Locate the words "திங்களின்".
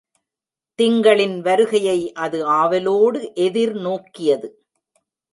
0.79-1.41